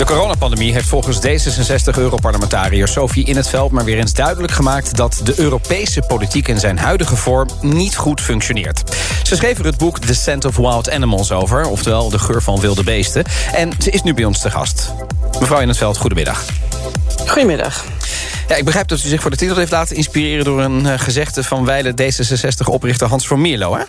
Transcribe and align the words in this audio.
De 0.00 0.06
coronapandemie 0.06 0.72
heeft 0.72 0.88
volgens 0.88 1.18
D66-europarlementariër 1.18 2.88
Sophie 2.88 3.24
in 3.24 3.36
het 3.36 3.48
veld 3.48 3.70
maar 3.70 3.84
weer 3.84 3.98
eens 3.98 4.12
duidelijk 4.12 4.52
gemaakt 4.52 4.96
dat 4.96 5.20
de 5.24 5.40
Europese 5.40 6.02
politiek 6.08 6.48
in 6.48 6.58
zijn 6.58 6.78
huidige 6.78 7.16
vorm 7.16 7.48
niet 7.60 7.96
goed 7.96 8.20
functioneert. 8.20 8.82
Ze 9.22 9.36
schreef 9.36 9.58
er 9.58 9.64
het 9.64 9.76
boek 9.76 9.98
The 9.98 10.14
Scent 10.14 10.44
of 10.44 10.56
Wild 10.56 10.90
Animals 10.90 11.32
over, 11.32 11.66
oftewel 11.66 12.10
de 12.10 12.18
geur 12.18 12.42
van 12.42 12.60
wilde 12.60 12.82
beesten. 12.82 13.24
En 13.52 13.72
ze 13.78 13.90
is 13.90 14.02
nu 14.02 14.14
bij 14.14 14.24
ons 14.24 14.40
te 14.40 14.50
gast. 14.50 14.92
Mevrouw 15.40 15.60
in 15.60 15.68
het 15.68 15.76
veld, 15.76 15.96
goedemiddag. 15.96 16.44
Goedemiddag. 17.26 17.84
Ja, 18.48 18.56
ik 18.56 18.64
begrijp 18.64 18.88
dat 18.88 18.98
u 19.04 19.08
zich 19.08 19.20
voor 19.20 19.30
de 19.30 19.36
titel 19.36 19.56
heeft 19.56 19.70
laten 19.70 19.96
inspireren 19.96 20.44
door 20.44 20.60
een 20.60 20.84
uh, 20.84 20.92
gezegde 20.96 21.44
van 21.44 21.64
wijle 21.64 21.92
D66-oprichter 21.92 23.08
Hans 23.08 23.26
van 23.26 23.40
Mierlo, 23.40 23.74
hè? 23.76 23.82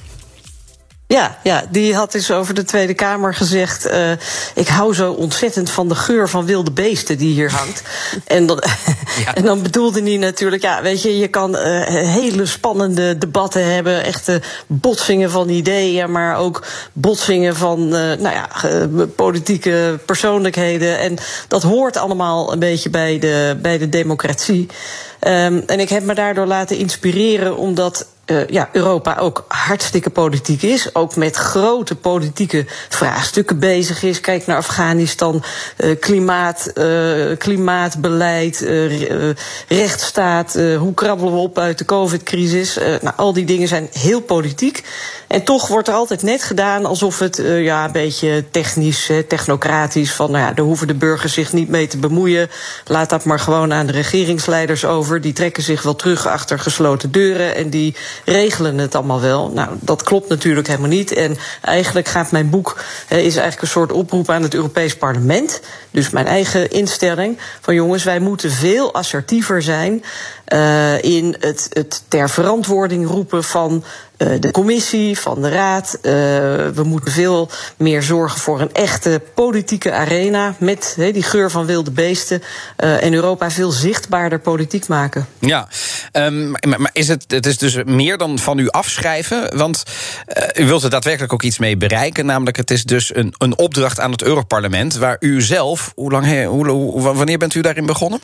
Ja, 1.12 1.38
ja, 1.43 1.64
die 1.70 1.96
had 1.96 2.12
dus 2.12 2.32
over 2.32 2.54
de 2.54 2.64
Tweede 2.64 2.93
Kamer 2.93 3.34
gezegd... 3.34 3.88
Uh, 3.88 4.11
ik 4.55 4.68
hou 4.68 4.93
zo 4.93 5.11
ontzettend 5.11 5.70
van 5.70 5.88
de 5.88 5.96
geur 5.96 6.30
van 6.30 6.46
wilde 6.46 6.71
beesten 6.71 7.18
die 7.18 7.33
hier 7.33 7.52
hangt. 7.52 7.82
en, 8.25 8.46
dan, 8.46 8.64
ja. 9.25 9.36
en 9.36 9.43
dan 9.43 9.61
bedoelde 9.61 10.02
hij 10.02 10.18
natuurlijk... 10.18 10.61
ja, 10.61 10.82
weet 10.82 11.02
je, 11.02 11.18
je 11.18 11.28
kan 11.28 11.55
uh, 11.55 11.61
hele 11.88 12.46
spannende 12.46 13.18
debatten 13.18 13.74
hebben... 13.74 14.04
echte 14.04 14.42
botsingen 14.68 15.32
van 15.32 15.50
ideeën... 15.50 16.11
maar 16.11 16.38
ook 16.38 16.64
botsingen 16.93 17.55
van 17.55 17.80
uh, 17.80 17.91
nou 17.91 18.36
ja, 18.36 18.47
politieke 19.16 20.00
persoonlijkheden. 20.05 21.00
En 21.00 21.18
dat 21.47 21.64
hoort 21.64 21.97
allemaal 21.97 22.54
een 22.54 22.60
beetje 22.60 22.89
bij 22.89 23.19
de, 23.19 23.57
bij 23.61 23.78
de 23.78 23.89
democratie. 23.89 24.68
Um, 25.28 25.64
en 25.66 25.80
ik 25.80 25.89
heb 25.89 26.04
me 26.04 26.14
daardoor 26.14 26.46
laten 26.46 26.78
inspireren 26.78 27.57
omdat 27.57 28.07
uh, 28.31 28.47
ja, 28.47 28.69
Europa 28.71 29.17
ook 29.17 29.45
hartstikke 29.47 30.09
politiek 30.09 30.61
is. 30.61 30.95
Ook 30.95 31.15
met 31.15 31.35
grote 31.35 31.95
politieke 31.95 32.66
vraagstukken 32.89 33.59
bezig 33.59 34.03
is. 34.03 34.19
Kijk 34.19 34.45
naar 34.45 34.57
Afghanistan, 34.57 35.44
uh, 35.77 35.99
klimaat, 35.99 36.71
uh, 36.75 37.38
klimaatbeleid, 37.38 38.65
rechtsstaat. 39.67 40.53
hoe 40.53 40.93
krabbelen 40.93 41.33
we 41.33 41.39
op 41.39 41.57
uit 41.57 41.77
de 41.77 41.85
COVID-crisis? 41.85 42.77
nou, 43.01 43.15
al 43.15 43.33
die 43.33 43.45
dingen 43.45 43.67
zijn 43.67 43.89
heel 43.91 44.21
politiek. 44.21 44.83
En 45.27 45.43
toch 45.43 45.67
wordt 45.67 45.88
er 45.88 45.93
altijd 45.93 46.23
net 46.23 46.43
gedaan 46.43 46.85
alsof 46.85 47.19
het 47.19 47.41
ja, 47.45 47.85
een 47.85 47.91
beetje 47.91 48.43
technisch, 48.51 49.11
technocratisch... 49.27 50.11
van 50.11 50.31
nou 50.31 50.43
ja, 50.43 50.53
daar 50.53 50.66
hoeven 50.66 50.88
de 50.88 50.93
burgers 50.93 51.33
zich 51.33 51.53
niet 51.53 51.69
mee 51.69 51.88
te 51.88 51.97
bemoeien. 51.97 52.49
Laat 52.85 53.09
dat 53.09 53.25
maar 53.25 53.39
gewoon 53.39 53.73
aan 53.73 53.85
de 53.85 53.91
regeringsleiders 53.91 54.85
over. 54.85 55.21
Die 55.21 55.33
trekken 55.33 55.63
zich 55.63 55.81
wel 55.81 55.95
terug 55.95 56.27
achter 56.27 56.59
gesloten 56.59 57.11
deuren 57.11 57.55
en 57.55 57.69
die 57.69 57.95
regelen 58.25 58.77
het 58.77 58.95
allemaal 58.95 59.22
wel. 59.22 59.50
Nou, 59.50 59.69
dat 59.80 60.03
klopt 60.03 60.30
natuurlijk 60.30 60.67
helemaal 60.67 60.89
niet. 60.89 61.14
En 61.14 61.38
eigenlijk 61.61 62.08
gaat 62.08 62.31
mijn 62.31 62.50
boek 62.50 62.80
is 63.08 63.17
eigenlijk 63.17 63.61
een 63.61 63.67
soort 63.67 63.91
oproep 63.91 64.30
aan 64.30 64.44
het 64.44 64.53
Europees 64.53 64.97
Parlement. 64.97 65.61
Dus 65.91 66.09
mijn 66.09 66.28
eigen 66.28 66.72
instelling 66.72 67.38
van 67.61 67.75
jongens, 67.75 68.03
wij 68.03 68.19
moeten 68.19 68.52
veel 68.52 68.94
assertiever 68.94 69.61
zijn 69.61 70.03
uh, 70.53 71.02
in 71.02 71.36
het, 71.39 71.67
het 71.69 72.03
ter 72.08 72.30
verantwoording 72.30 73.08
roepen 73.08 73.44
van 73.44 73.83
uh, 74.17 74.28
de 74.39 74.52
commissie, 74.52 75.19
van 75.19 75.41
de 75.41 75.50
raad. 75.50 75.95
Uh, 75.95 76.11
we 76.73 76.83
moeten 76.83 77.13
veel 77.13 77.50
meer 77.78 78.03
zorgen 78.03 78.39
voor 78.39 78.61
een 78.61 78.73
echte 78.73 79.22
politieke 79.33 79.91
arena 79.91 80.56
met 80.59 80.95
die 80.97 81.23
geur 81.23 81.52
van 81.52 81.66
wilde 81.66 81.91
beesten. 81.91 82.44
en 82.75 83.13
Europa 83.13 83.52
veel 83.52 83.72
zichtbaarder 83.72 84.39
politiek 84.39 84.88
maken. 84.88 85.28
Ja, 85.39 85.67
um, 86.11 86.51
maar 86.67 86.89
is 86.93 87.07
het, 87.07 87.25
het 87.27 87.45
is 87.45 87.57
dus 87.57 87.77
meer 87.83 88.17
dan 88.17 88.39
van 88.39 88.57
u 88.57 88.69
afschrijven? 88.69 89.57
Want 89.57 89.83
u 90.57 90.65
wilt 90.65 90.83
er 90.83 90.89
daadwerkelijk 90.89 91.33
ook 91.33 91.43
iets 91.43 91.57
mee 91.57 91.77
bereiken. 91.77 92.25
Namelijk, 92.25 92.57
het 92.57 92.71
is 92.71 92.83
dus 92.83 93.15
een, 93.15 93.33
een 93.37 93.57
opdracht 93.57 93.99
aan 93.99 94.11
het 94.11 94.23
Europarlement 94.23 94.95
waar 94.95 95.17
u 95.19 95.41
zelf, 95.41 95.91
hoe 95.95 96.11
lang, 96.11 96.45
hoe, 96.45 96.69
hoe, 96.69 97.01
wanneer 97.01 97.37
bent 97.37 97.55
u 97.55 97.61
daarin 97.61 97.85
begonnen? 97.85 98.19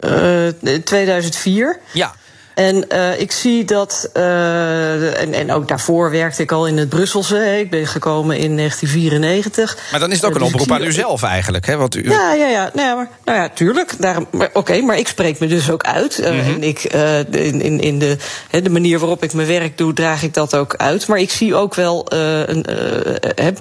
Uh, 0.00 0.48
2004. 0.84 1.80
Ja. 1.92 2.14
En 2.54 2.84
uh, 2.92 3.20
ik 3.20 3.32
zie 3.32 3.64
dat, 3.64 4.10
uh, 4.16 5.20
en, 5.20 5.34
en 5.34 5.52
ook 5.52 5.68
daarvoor 5.68 6.10
werkte 6.10 6.42
ik 6.42 6.52
al 6.52 6.66
in 6.66 6.78
het 6.78 6.88
Brusselse. 6.88 7.58
Ik 7.58 7.70
ben 7.70 7.86
gekomen 7.86 8.36
in 8.36 8.56
1994. 8.56 9.76
Maar 9.90 10.00
dan 10.00 10.10
is 10.10 10.16
het 10.16 10.24
ook 10.24 10.34
een 10.34 10.40
dus 10.40 10.52
oproep 10.52 10.72
aan 10.72 10.84
u 10.84 10.92
zelf 10.92 11.22
eigenlijk, 11.22 11.66
hè? 11.66 11.76
Want 11.76 11.96
u... 11.96 12.10
Ja, 12.10 12.32
ja, 12.32 12.46
ja. 12.46 12.70
Nou 12.74 12.88
ja, 12.88 12.94
maar, 12.94 13.08
nou 13.24 13.38
ja 13.38 13.48
tuurlijk. 13.48 13.92
Oké, 14.32 14.48
okay, 14.52 14.80
maar 14.80 14.98
ik 14.98 15.08
spreek 15.08 15.38
me 15.38 15.46
dus 15.46 15.70
ook 15.70 15.82
uit. 15.82 16.18
Mm 16.18 16.24
-hmm. 16.24 16.54
En 16.54 16.62
ik, 16.62 16.82
in, 17.30 17.60
in, 17.60 17.80
in 17.80 17.98
de, 17.98 18.16
de 18.62 18.70
manier 18.70 18.98
waarop 18.98 19.22
ik 19.22 19.32
mijn 19.32 19.48
werk 19.48 19.78
doe, 19.78 19.92
draag 19.92 20.22
ik 20.22 20.34
dat 20.34 20.56
ook 20.56 20.74
uit. 20.76 21.06
Maar 21.06 21.18
ik 21.18 21.30
zie 21.30 21.54
ook 21.54 21.74
wel, 21.74 22.06
een, 22.12 22.66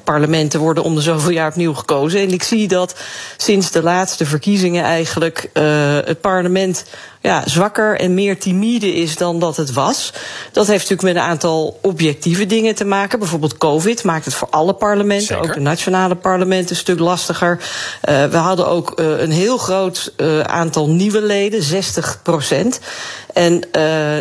parlementen 0.03 0.59
worden 0.59 0.83
om 0.83 0.95
de 0.95 1.01
zoveel 1.01 1.31
jaar 1.31 1.49
opnieuw 1.49 1.73
gekozen. 1.73 2.21
En 2.21 2.31
ik 2.31 2.43
zie 2.43 2.67
dat 2.67 2.95
sinds 3.37 3.71
de 3.71 3.83
laatste 3.83 4.25
verkiezingen 4.25 4.83
eigenlijk 4.83 5.49
het 6.05 6.21
parlement 6.21 6.83
ja, 7.21 7.43
zwakker 7.45 7.99
en 7.99 8.13
meer 8.13 8.39
timide 8.39 8.93
is 8.93 9.17
dan 9.17 9.39
dat 9.39 9.57
het 9.57 9.73
was. 9.73 10.13
Dat 10.51 10.67
heeft 10.67 10.89
natuurlijk 10.89 11.13
met 11.13 11.23
een 11.23 11.29
aantal 11.29 11.79
objectieve 11.81 12.45
dingen 12.45 12.75
te 12.75 12.85
maken. 12.85 13.19
Bijvoorbeeld 13.19 13.57
COVID 13.57 14.03
maakt 14.03 14.25
het 14.25 14.33
voor 14.33 14.47
alle 14.51 14.73
parlementen, 14.73 15.27
Zeker. 15.27 15.43
ook 15.43 15.53
de 15.53 15.59
nationale 15.59 16.15
parlementen, 16.15 16.69
een 16.69 16.75
stuk 16.75 16.99
lastiger. 16.99 17.59
Uh, 18.09 18.25
we 18.25 18.37
hadden 18.37 18.67
ook 18.67 18.99
uh, 18.99 19.19
een 19.19 19.31
heel 19.31 19.57
groot 19.57 20.13
uh, 20.17 20.39
aantal 20.39 20.89
nieuwe 20.89 21.21
leden, 21.21 21.63
60 21.63 22.19
procent. 22.23 22.79
En 23.33 23.63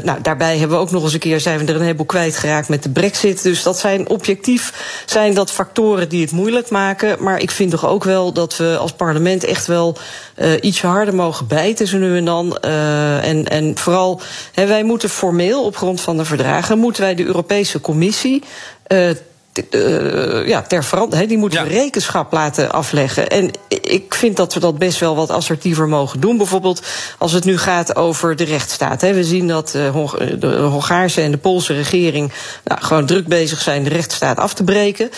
nou, 0.04 0.20
daarbij 0.22 0.58
hebben 0.58 0.76
we 0.76 0.82
ook 0.82 0.90
nog 0.90 1.02
eens 1.02 1.12
een 1.12 1.18
keer 1.18 1.40
zijn 1.40 1.58
we 1.58 1.64
er 1.64 1.74
een 1.74 1.82
heleboel 1.82 2.06
kwijtgeraakt 2.06 2.68
met 2.68 2.82
de 2.82 2.90
brexit. 2.90 3.42
Dus 3.42 3.62
dat 3.62 3.78
zijn 3.78 4.08
objectief 4.08 4.72
zijn 5.06 5.34
dat 5.34 5.50
factoren 5.50 6.08
die 6.08 6.22
het 6.22 6.32
moeilijk 6.32 6.70
maken. 6.70 7.22
Maar 7.22 7.40
ik 7.40 7.50
vind 7.50 7.70
toch 7.70 7.86
ook 7.86 8.04
wel 8.04 8.32
dat 8.32 8.56
we 8.56 8.76
als 8.76 8.92
parlement 8.92 9.44
echt 9.44 9.66
wel 9.66 9.96
uh, 10.36 10.52
iets 10.60 10.82
harder 10.82 11.14
mogen 11.14 11.46
bijten 11.46 11.86
zo 11.86 11.98
nu 11.98 12.16
en 12.16 12.24
dan. 12.24 12.58
Uh, 12.90 13.28
en, 13.28 13.48
en 13.48 13.78
vooral, 13.78 14.20
hè, 14.52 14.66
wij 14.66 14.82
moeten 14.82 15.08
formeel 15.08 15.64
op 15.64 15.76
grond 15.76 16.00
van 16.00 16.16
de 16.16 16.24
verdragen, 16.24 16.78
moeten 16.78 17.02
wij 17.02 17.14
de 17.14 17.24
Europese 17.24 17.80
Commissie 17.80 18.42
uh, 18.88 19.10
uh, 19.70 20.46
ja, 20.46 20.62
ter 20.62 20.84
verant, 20.84 21.28
die 21.28 21.38
moeten 21.38 21.64
ja. 21.64 21.70
rekenschap 21.70 22.32
laten 22.32 22.72
afleggen. 22.72 23.28
En 23.28 23.50
ik 23.68 24.14
vind 24.14 24.36
dat 24.36 24.54
we 24.54 24.60
dat 24.60 24.78
best 24.78 24.98
wel 24.98 25.16
wat 25.16 25.30
assertiever 25.30 25.88
mogen 25.88 26.20
doen. 26.20 26.36
Bijvoorbeeld 26.36 26.82
als 27.18 27.32
het 27.32 27.44
nu 27.44 27.58
gaat 27.58 27.96
over 27.96 28.36
de 28.36 28.44
rechtsstaat. 28.44 29.00
We 29.00 29.24
zien 29.24 29.48
dat 29.48 29.70
de 29.70 30.56
Hongaarse 30.70 31.20
en 31.20 31.30
de 31.30 31.38
Poolse 31.38 31.74
regering 31.74 32.32
nou, 32.64 32.80
gewoon 32.82 33.06
druk 33.06 33.26
bezig 33.26 33.60
zijn 33.60 33.84
de 33.84 33.90
rechtsstaat 33.90 34.38
af 34.38 34.54
te 34.54 34.64
breken. 34.64 35.10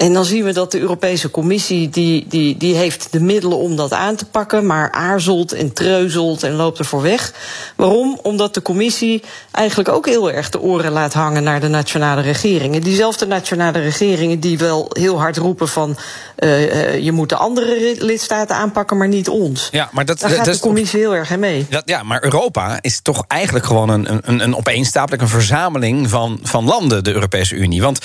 En 0.00 0.12
dan 0.12 0.24
zien 0.24 0.44
we 0.44 0.52
dat 0.52 0.72
de 0.72 0.80
Europese 0.80 1.30
Commissie 1.30 1.88
die, 1.88 2.26
die, 2.28 2.56
die 2.56 2.74
heeft 2.74 3.12
de 3.12 3.20
middelen 3.20 3.58
om 3.58 3.76
dat 3.76 3.92
aan 3.92 4.16
te 4.16 4.24
pakken, 4.24 4.66
maar 4.66 4.92
aarzelt 4.92 5.52
en 5.52 5.72
treuzelt 5.72 6.42
en 6.42 6.52
loopt 6.52 6.78
ervoor 6.78 7.02
weg. 7.02 7.32
Waarom? 7.76 8.18
Omdat 8.22 8.54
de 8.54 8.62
Commissie 8.62 9.22
eigenlijk 9.50 9.88
ook 9.88 10.06
heel 10.06 10.30
erg 10.30 10.50
de 10.50 10.60
oren 10.60 10.92
laat 10.92 11.12
hangen 11.12 11.42
naar 11.42 11.60
de 11.60 11.68
nationale 11.68 12.20
regeringen. 12.20 12.82
Diezelfde 12.82 13.26
nationale 13.26 13.78
regeringen 13.78 14.40
die 14.40 14.58
wel 14.58 14.90
heel 14.92 15.18
hard 15.18 15.36
roepen 15.36 15.68
van 15.68 15.96
uh, 16.38 16.60
uh, 16.60 16.98
je 16.98 17.12
moet 17.12 17.28
de 17.28 17.36
andere 17.36 17.94
lidstaten 17.98 18.56
aanpakken, 18.56 18.96
maar 18.96 19.08
niet 19.08 19.28
ons. 19.28 19.68
Ja, 19.70 19.88
maar 19.92 20.04
dat, 20.04 20.20
Daar 20.20 20.30
gaat 20.30 20.44
dat, 20.44 20.54
de 20.54 20.60
Commissie 20.60 21.00
heel 21.00 21.14
erg 21.14 21.30
in 21.30 21.40
mee. 21.40 21.66
Dat, 21.70 21.82
ja, 21.84 22.02
maar 22.02 22.24
Europa 22.24 22.78
is 22.80 23.00
toch 23.02 23.24
eigenlijk 23.28 23.64
gewoon 23.64 23.88
een, 23.88 24.20
een, 24.24 24.40
een 24.40 24.56
opeenstapeling, 24.56 25.22
een 25.22 25.28
verzameling 25.28 26.10
van, 26.10 26.38
van 26.42 26.64
landen, 26.64 27.04
de 27.04 27.12
Europese 27.12 27.54
Unie. 27.54 27.82
Want 27.82 27.98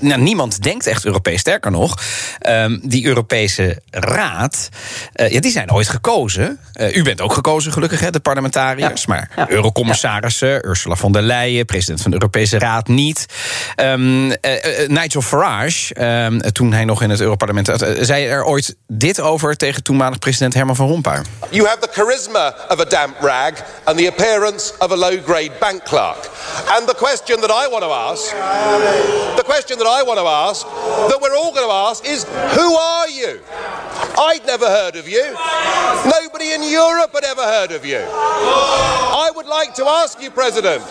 nou, 0.00 0.20
niemand 0.20 0.62
denkt 0.62 0.86
echt 0.86 1.04
Europees. 1.04 1.40
Sterker 1.40 1.70
nog, 1.70 1.98
um, 2.48 2.80
die 2.82 3.06
Europese 3.06 3.80
Raad, 3.90 4.68
uh, 5.16 5.30
ja, 5.30 5.40
die 5.40 5.50
zijn 5.50 5.72
ooit 5.72 5.88
gekozen. 5.88 6.58
Uh, 6.80 6.96
u 6.96 7.02
bent 7.02 7.20
ook 7.20 7.32
gekozen, 7.32 7.72
gelukkig, 7.72 8.00
hè, 8.00 8.10
de 8.10 8.20
parlementariërs. 8.20 9.00
Ja. 9.00 9.06
Maar 9.08 9.30
ja. 9.36 9.50
eurocommissarissen, 9.50 10.48
ja. 10.48 10.64
Ursula 10.64 10.96
von 10.96 11.12
der 11.12 11.22
Leyen, 11.22 11.64
president 11.64 12.00
van 12.00 12.10
de 12.10 12.16
Europese 12.16 12.58
Raad, 12.58 12.88
niet. 12.88 13.26
Um, 13.76 14.30
uh, 14.30 14.34
Nigel 14.86 15.22
Farage, 15.22 16.02
um, 16.24 16.40
toen 16.52 16.72
hij 16.72 16.84
nog 16.84 17.02
in 17.02 17.10
het 17.10 17.20
Europarlement 17.20 17.66
zat, 17.66 17.86
zei 18.00 18.26
er 18.26 18.44
ooit 18.44 18.76
dit 18.86 19.20
over 19.20 19.56
tegen 19.56 19.82
toenmalig 19.82 20.18
president 20.18 20.54
Herman 20.54 20.76
van 20.76 20.88
Rompuy. 20.88 21.22
You 21.50 21.66
have 21.66 21.78
the 21.78 21.88
charisma 21.92 22.54
of 22.68 22.80
a 22.80 22.84
damp 22.84 23.16
rag 23.20 23.52
and 23.84 23.98
the 23.98 24.08
appearance 24.08 24.72
of 24.78 24.90
a 24.90 24.96
low-grade 24.96 25.52
bank 25.60 25.82
clerk. 25.84 26.30
And 26.66 26.88
the 26.88 26.94
question 26.94 27.40
that 27.40 27.50
I 27.50 27.70
want 27.70 27.82
to 27.82 27.92
ask, 27.92 28.30
the 29.36 29.44
question 29.44 29.73
that 29.76 29.86
I 29.86 30.02
want 30.02 30.18
to 30.18 30.26
ask, 30.26 30.66
that 31.10 31.18
we're 31.20 31.36
all 31.36 31.52
going 31.52 31.68
to 31.68 31.74
ask, 31.88 32.04
is 32.04 32.24
who 32.58 32.68
are 32.76 33.08
you? 33.08 33.40
I'd 34.18 34.44
never 34.46 34.66
heard 34.66 34.96
of 34.96 35.08
you. 35.08 35.24
Nobody 36.04 36.52
in 36.52 36.62
Europe 36.62 37.12
had 37.12 37.24
ever 37.24 37.42
heard 37.42 37.72
of 37.72 37.84
you. 37.84 38.00
I 39.26 39.30
would 39.34 39.46
like 39.46 39.74
to 39.74 39.84
ask 39.86 40.20
you, 40.22 40.30
President, 40.30 40.82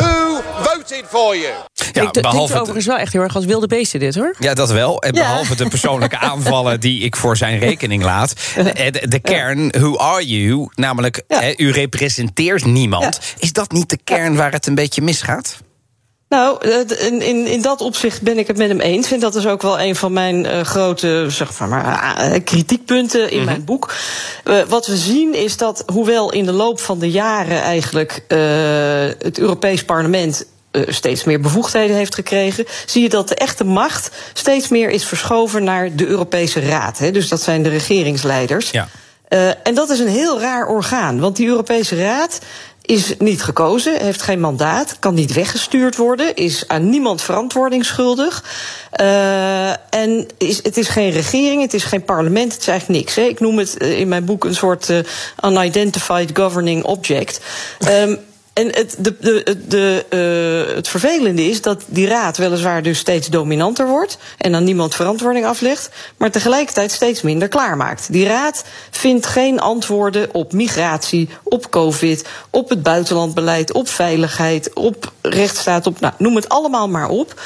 who 0.00 0.42
voted 0.62 1.04
for 1.06 1.36
you? 1.36 1.52
Ja, 1.92 2.02
ik 2.02 2.22
behalve 2.22 2.60
overigens 2.60 2.86
wel 2.86 2.96
echt 2.96 3.12
heel 3.12 3.22
erg 3.22 3.34
als 3.34 3.44
wilde 3.44 3.66
beesten 3.66 4.00
dit, 4.00 4.14
hoor. 4.14 4.34
Ja, 4.38 4.54
dat 4.54 4.70
wel. 4.70 5.02
En 5.02 5.14
ja. 5.14 5.20
behalve 5.20 5.56
de 5.56 5.68
persoonlijke 5.68 6.18
aanvallen 6.32 6.80
die 6.80 7.02
ik 7.02 7.16
voor 7.16 7.36
zijn 7.36 7.58
rekening 7.58 8.02
laat. 8.02 8.34
De, 8.54 9.06
de 9.08 9.20
kern, 9.20 9.68
who 9.68 9.98
are 9.98 10.26
you? 10.26 10.68
Namelijk, 10.74 11.22
ja. 11.28 11.52
u 11.56 11.70
representeert 11.70 12.64
niemand. 12.64 13.20
Is 13.38 13.52
dat 13.52 13.72
niet 13.72 13.90
de 13.90 13.98
kern 14.04 14.36
waar 14.36 14.52
het 14.52 14.66
een 14.66 14.74
beetje 14.74 15.02
misgaat? 15.02 15.56
Nou, 16.32 16.68
in, 16.98 17.22
in, 17.22 17.46
in 17.46 17.62
dat 17.62 17.80
opzicht 17.80 18.22
ben 18.22 18.38
ik 18.38 18.46
het 18.46 18.56
met 18.56 18.68
hem 18.68 18.80
eens. 18.80 19.12
En 19.12 19.20
dat 19.20 19.34
is 19.34 19.46
ook 19.46 19.62
wel 19.62 19.80
een 19.80 19.96
van 19.96 20.12
mijn 20.12 20.44
uh, 20.44 20.60
grote 20.60 21.26
zeg 21.28 21.58
maar, 21.58 22.32
uh, 22.32 22.38
kritiekpunten 22.44 23.20
in 23.20 23.30
mm 23.30 23.36
-hmm. 23.36 23.44
mijn 23.44 23.64
boek. 23.64 23.94
Uh, 24.44 24.62
wat 24.68 24.86
we 24.86 24.96
zien 24.96 25.34
is 25.34 25.56
dat, 25.56 25.82
hoewel 25.92 26.32
in 26.32 26.44
de 26.44 26.52
loop 26.52 26.80
van 26.80 26.98
de 26.98 27.10
jaren 27.10 27.62
eigenlijk 27.62 28.24
het 29.18 29.38
Europees 29.38 29.84
Parlement 29.84 30.46
steeds 30.86 31.24
meer 31.24 31.40
bevoegdheden 31.40 31.96
heeft 31.96 32.14
gekregen, 32.14 32.64
zie 32.86 33.02
je 33.02 33.08
dat 33.08 33.28
de 33.28 33.34
echte 33.34 33.64
macht 33.64 34.10
steeds 34.32 34.68
meer 34.68 34.90
is 34.90 35.04
verschoven 35.04 35.64
naar 35.64 35.96
de 35.96 36.06
Europese 36.06 36.60
Raad. 36.60 36.98
Hè? 36.98 37.10
Dus 37.10 37.28
dat 37.28 37.42
zijn 37.42 37.62
de 37.62 37.68
regeringsleiders. 37.68 38.70
Ja. 38.70 38.88
Uh, 39.32 39.48
en 39.62 39.74
dat 39.74 39.90
is 39.90 39.98
een 39.98 40.08
heel 40.08 40.40
raar 40.40 40.66
orgaan, 40.66 41.20
want 41.20 41.36
die 41.36 41.46
Europese 41.46 41.96
Raad 41.96 42.38
is 42.82 43.14
niet 43.18 43.42
gekozen, 43.42 44.00
heeft 44.00 44.22
geen 44.22 44.40
mandaat, 44.40 44.96
kan 44.98 45.14
niet 45.14 45.32
weggestuurd 45.32 45.96
worden, 45.96 46.34
is 46.34 46.68
aan 46.68 46.90
niemand 46.90 47.22
verantwoording 47.22 47.84
schuldig. 47.84 48.44
Uh, 49.00 49.70
en 49.70 50.26
is, 50.38 50.62
het 50.62 50.76
is 50.76 50.88
geen 50.88 51.10
regering, 51.10 51.62
het 51.62 51.74
is 51.74 51.84
geen 51.84 52.04
parlement, 52.04 52.52
het 52.52 52.60
is 52.60 52.68
eigenlijk 52.68 53.00
niks. 53.00 53.14
Hè. 53.14 53.22
Ik 53.22 53.40
noem 53.40 53.58
het 53.58 53.76
in 53.76 54.08
mijn 54.08 54.24
boek 54.24 54.44
een 54.44 54.54
soort 54.54 54.88
uh, 54.88 54.98
unidentified 55.44 56.30
governing 56.34 56.84
object. 56.84 57.40
Um, 57.88 58.18
En 58.52 58.66
het, 58.66 58.96
de, 58.98 59.16
de, 59.68 60.04
uh, 60.68 60.74
het 60.76 60.88
vervelende 60.88 61.44
is 61.44 61.62
dat 61.62 61.82
die 61.86 62.06
raad 62.06 62.36
weliswaar 62.36 62.82
dus 62.82 62.98
steeds 62.98 63.28
dominanter 63.28 63.86
wordt 63.86 64.18
en 64.38 64.52
dan 64.52 64.64
niemand 64.64 64.94
verantwoording 64.94 65.46
aflegt, 65.46 65.90
maar 66.16 66.30
tegelijkertijd 66.30 66.90
steeds 66.90 67.22
minder 67.22 67.48
klaarmaakt. 67.48 68.12
Die 68.12 68.26
raad 68.26 68.64
vindt 68.90 69.26
geen 69.26 69.60
antwoorden 69.60 70.34
op 70.34 70.52
migratie, 70.52 71.28
op 71.42 71.70
COVID, 71.70 72.28
op 72.50 72.68
het 72.68 72.82
buitenlandbeleid, 72.82 73.72
op 73.72 73.88
veiligheid, 73.88 74.74
op 74.74 75.12
rechtsstaat, 75.20 75.86
op 75.86 76.00
nou, 76.00 76.14
noem 76.18 76.36
het 76.36 76.48
allemaal 76.48 76.88
maar 76.88 77.08
op. 77.08 77.40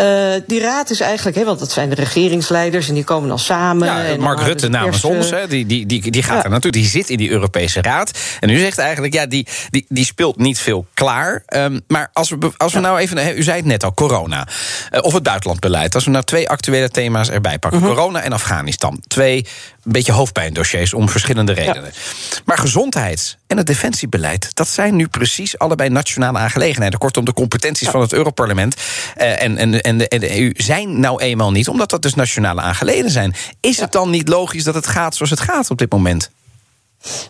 Uh, 0.00 0.34
die 0.46 0.60
raad 0.60 0.90
is 0.90 1.00
eigenlijk, 1.00 1.36
hè, 1.36 1.44
want 1.44 1.58
dat 1.58 1.70
zijn 1.70 1.88
de 1.88 1.94
regeringsleiders 1.94 2.88
en 2.88 2.94
die 2.94 3.04
komen 3.04 3.28
dan 3.28 3.38
samen. 3.38 3.86
Ja, 3.86 4.04
en 4.04 4.20
Mark 4.20 4.40
Rutte 4.40 4.68
namens 4.68 5.04
ons, 5.04 5.30
hè, 5.30 5.46
die, 5.46 5.66
die, 5.66 5.86
die, 5.86 6.10
die 6.10 6.22
gaat 6.22 6.36
ja. 6.36 6.44
er 6.44 6.50
natuurlijk, 6.50 6.82
die 6.82 6.92
zit 6.92 7.10
in 7.10 7.16
die 7.16 7.30
Europese 7.30 7.82
raad. 7.82 8.18
En 8.40 8.50
u 8.50 8.58
zegt 8.58 8.78
eigenlijk, 8.78 9.14
ja, 9.14 9.26
die, 9.26 9.46
die, 9.70 9.86
die 9.88 10.04
speelt 10.04 10.38
niet 10.38 10.58
veel 10.58 10.86
klaar. 10.94 11.42
Um, 11.56 11.80
maar 11.88 12.10
als 12.12 12.30
we, 12.30 12.52
als 12.56 12.72
we 12.72 12.80
nou 12.80 12.98
even, 12.98 13.36
u 13.38 13.42
zei 13.42 13.56
het 13.56 13.66
net 13.66 13.84
al, 13.84 13.94
corona 13.94 14.48
uh, 14.92 15.00
of 15.02 15.12
het 15.12 15.22
buitenlandbeleid. 15.22 15.94
Als 15.94 16.04
we 16.04 16.10
nou 16.10 16.24
twee 16.24 16.48
actuele 16.48 16.88
thema's 16.88 17.30
erbij 17.30 17.58
pakken: 17.58 17.80
uh 17.80 17.86
-huh. 17.86 17.94
corona 17.94 18.22
en 18.22 18.32
Afghanistan. 18.32 19.02
Twee 19.06 19.46
een 19.84 19.92
beetje 19.92 20.12
hoofdpijndossiers 20.12 20.94
om 20.94 21.08
verschillende 21.08 21.52
redenen. 21.52 21.92
Ja. 21.94 22.40
Maar 22.44 22.58
gezondheid 22.58 23.38
en 23.46 23.56
het 23.56 23.66
defensiebeleid, 23.66 24.54
dat 24.54 24.68
zijn 24.68 24.96
nu 24.96 25.08
precies 25.08 25.58
allebei 25.58 25.88
nationale 25.88 26.38
aangelegenheden. 26.38 26.98
Kortom, 26.98 27.24
de 27.24 27.32
competenties 27.32 27.86
ja. 27.86 27.92
van 27.92 28.00
het 28.00 28.12
Europarlement 28.12 28.76
uh, 28.76 29.42
en, 29.42 29.56
en, 29.56 29.82
en, 29.82 29.98
de, 29.98 30.08
en 30.08 30.20
de 30.20 30.40
EU 30.40 30.52
zijn 30.56 31.00
nou 31.00 31.20
eenmaal 31.20 31.50
niet, 31.50 31.68
omdat 31.68 31.90
dat 31.90 32.02
dus 32.02 32.14
nationale 32.14 32.60
aangelegenheden 32.60 33.12
zijn. 33.12 33.34
Is 33.60 33.76
ja. 33.76 33.82
het 33.82 33.92
dan 33.92 34.10
niet 34.10 34.28
logisch 34.28 34.64
dat 34.64 34.74
het 34.74 34.86
gaat 34.86 35.14
zoals 35.14 35.30
het 35.30 35.40
gaat 35.40 35.70
op 35.70 35.78
dit 35.78 35.92
moment? 35.92 36.30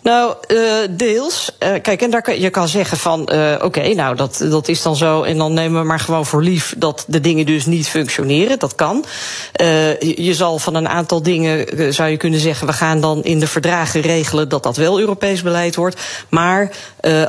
Nou, 0.02 0.34
uh, 0.48 0.60
deels. 0.90 1.50
Uh, 1.62 1.68
kijk, 1.82 2.02
en 2.02 2.10
daar 2.10 2.22
kan, 2.22 2.40
je 2.40 2.50
kan 2.50 2.68
zeggen 2.68 2.98
van, 2.98 3.28
uh, 3.32 3.52
oké, 3.54 3.64
okay, 3.64 3.92
nou, 3.92 4.16
dat, 4.16 4.44
dat 4.50 4.68
is 4.68 4.82
dan 4.82 4.96
zo. 4.96 5.22
En 5.22 5.38
dan 5.38 5.52
nemen 5.52 5.80
we 5.80 5.86
maar 5.86 6.00
gewoon 6.00 6.26
voor 6.26 6.42
lief 6.42 6.74
dat 6.76 7.04
de 7.06 7.20
dingen 7.20 7.46
dus 7.46 7.66
niet 7.66 7.88
functioneren. 7.88 8.58
Dat 8.58 8.74
kan. 8.74 9.04
Je, 9.52 10.14
je, 10.16 10.34
zal 10.34 10.58
van 10.58 10.74
een 10.74 10.88
aantal 10.88 11.22
dingen, 11.22 11.94
zou 11.94 12.10
je 12.10 12.16
kunnen 12.16 12.40
zeggen, 12.40 12.66
we 12.66 12.72
gaan 12.72 13.00
dan 13.00 13.24
in 13.24 13.40
de 13.40 13.46
verdragen 13.46 14.00
regelen 14.00 14.48
dat 14.48 14.62
dat 14.62 14.76
wel 14.76 15.00
Europees 15.00 15.42
beleid 15.42 15.74
wordt. 15.74 16.00
Maar 16.28 16.70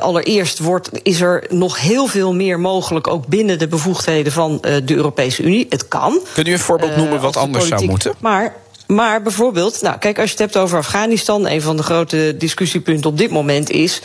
allereerst 0.00 0.58
wordt, 0.58 0.90
is 1.02 1.20
er 1.20 1.44
nog 1.48 1.80
heel 1.80 2.06
veel 2.06 2.34
meer 2.34 2.60
mogelijk, 2.60 3.06
ook 3.06 3.26
binnen 3.26 3.58
de 3.58 3.68
bevoegdheden 3.68 4.32
van 4.32 4.58
de 4.60 4.94
Europese 4.94 5.42
Unie. 5.42 5.66
Het 5.68 5.88
kan. 5.88 6.20
Kun 6.34 6.46
u 6.46 6.52
een 6.52 6.58
voorbeeld 6.58 6.96
noemen 6.96 7.20
wat 7.20 7.36
anders 7.36 7.68
politiek, 7.68 7.78
zou 7.78 7.90
moeten? 7.90 8.14
Maar 8.18 8.54
maar 8.86 9.22
bijvoorbeeld, 9.22 9.82
nou, 9.82 9.98
kijk, 9.98 10.18
als 10.18 10.26
je 10.26 10.36
het 10.36 10.52
hebt 10.52 10.64
over 10.64 10.78
Afghanistan, 10.78 11.48
een 11.48 11.62
van 11.62 11.76
de 11.76 11.82
grote 11.82 12.34
discussiepunten 12.38 13.10
op 13.10 13.18
dit 13.18 13.30
moment 13.30 13.70
is 13.70 14.00
uh, 14.00 14.04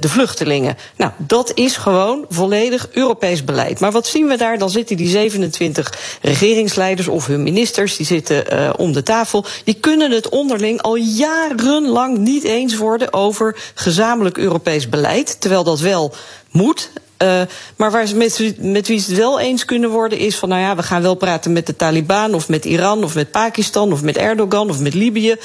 de 0.00 0.08
vluchtelingen. 0.08 0.76
Nou, 0.96 1.12
dat 1.16 1.52
is 1.54 1.76
gewoon 1.76 2.24
volledig 2.28 2.88
Europees 2.92 3.44
beleid. 3.44 3.80
Maar 3.80 3.92
wat 3.92 4.06
zien 4.06 4.26
we 4.26 4.36
daar? 4.36 4.58
Dan 4.58 4.70
zitten 4.70 4.96
die 4.96 5.08
27 5.08 6.18
regeringsleiders 6.22 7.08
of 7.08 7.26
hun 7.26 7.42
ministers, 7.42 7.96
die 7.96 8.06
zitten 8.06 8.44
uh, 8.52 8.70
om 8.76 8.92
de 8.92 9.02
tafel. 9.02 9.44
Die 9.64 9.74
kunnen 9.74 10.10
het 10.10 10.28
onderling 10.28 10.82
al 10.82 10.96
jarenlang 10.96 12.18
niet 12.18 12.44
eens 12.44 12.76
worden 12.76 13.12
over 13.12 13.56
gezamenlijk 13.74 14.38
Europees 14.38 14.88
beleid. 14.88 15.40
Terwijl 15.40 15.64
dat 15.64 15.80
wel 15.80 16.14
moet. 16.50 16.90
Uh, 17.24 17.40
maar 17.76 17.90
waar 17.90 18.06
ze 18.06 18.16
met, 18.16 18.86
wie 18.86 18.98
ze 18.98 19.10
het 19.10 19.18
wel 19.18 19.40
eens 19.40 19.64
kunnen 19.64 19.90
worden 19.90 20.18
is 20.18 20.36
van, 20.36 20.48
nou 20.48 20.60
ja, 20.60 20.76
we 20.76 20.82
gaan 20.82 21.02
wel 21.02 21.14
praten 21.14 21.52
met 21.52 21.66
de 21.66 21.76
Taliban 21.76 22.34
of 22.34 22.48
met 22.48 22.64
Iran 22.64 23.04
of 23.04 23.14
met 23.14 23.30
Pakistan 23.30 23.92
of 23.92 24.02
met 24.02 24.16
Erdogan 24.16 24.70
of 24.70 24.80
met 24.80 24.94
Libië. 24.94 25.36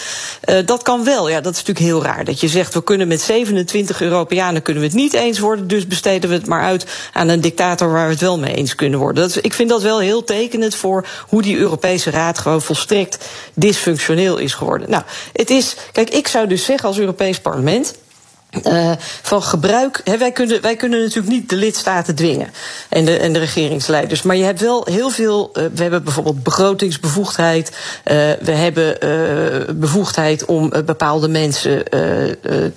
Uh, 0.50 0.56
dat 0.66 0.84
kan 0.84 1.04
wel. 1.04 1.30
Ja, 1.30 1.42
dat 1.42 1.54
is 1.54 1.60
natuurlijk 1.60 1.86
heel 1.86 2.04
raar. 2.04 2.26
Dat 2.26 2.40
je 2.40 2.48
zegt, 2.48 2.74
we 2.74 2.84
kunnen 2.84 3.08
met 3.08 3.22
27 3.22 4.02
Europeanen 4.02 4.62
kunnen 4.62 4.84
we 4.84 4.90
het 4.90 4.98
niet 4.98 5.14
eens 5.14 5.40
worden, 5.40 5.68
dus 5.68 5.88
besteden 5.88 6.30
we 6.30 6.36
het 6.36 6.46
maar 6.46 6.64
uit 6.64 6.86
aan 7.14 7.28
een 7.28 7.42
dictator 7.42 7.92
waar 7.92 8.06
we 8.06 8.12
het 8.12 8.22
wel 8.22 8.40
mee 8.40 8.54
eens 8.54 8.76
kunnen 8.76 9.00
worden. 9.00 9.28
Dat 9.28 9.46
ik 9.46 9.54
vind 9.54 9.70
dat 9.70 9.82
wel 9.82 10.00
heel 10.00 10.24
tekenend 10.24 10.76
voor 10.76 11.08
hoe 11.28 11.42
die 11.42 11.58
Europese 11.58 12.10
Raad 12.10 12.40
gewoon 12.40 12.62
volstrekt 12.62 13.18
dysfunctioneel 13.54 14.38
is 14.38 14.54
geworden. 14.54 14.90
Nou, 14.90 15.04
het 15.34 15.50
is, 15.50 15.76
kijk, 15.92 16.10
ik 16.10 16.28
zou 16.28 16.48
dus 16.48 16.66
zeggen 16.66 16.88
als 16.88 17.00
Europees 17.00 17.40
Parlement. 17.40 17.94
Uh, 18.50 18.92
van 19.22 19.44
gebruik. 19.44 20.02
Wij, 20.20 20.32
kunnen, 20.32 20.62
wij 20.62 20.76
kunnen 20.76 21.00
natuurlijk 21.00 21.34
niet 21.34 21.50
de 21.50 21.56
lidstaten 21.56 22.16
dwingen 22.16 22.50
en 22.90 23.06
de, 23.06 23.18
en 23.18 23.34
de 23.34 23.40
regeringsleiders. 23.40 24.22
Maar 24.22 24.36
je 24.36 24.44
hebt 24.44 24.60
wel 24.60 24.86
heel 24.86 25.10
veel. 25.10 25.50
Uh, 25.54 25.64
we 25.74 25.82
hebben 25.82 26.04
bijvoorbeeld 26.04 26.44
begrotingsbevoegdheid. 26.44 27.70
Uh, 27.70 27.76
we 28.42 28.52
hebben 28.52 28.98
bevoegdheid 29.80 30.46
om 30.46 30.70
bepaalde 30.86 31.28
mensen 31.28 31.84